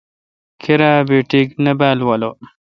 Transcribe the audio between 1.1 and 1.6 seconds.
ٹک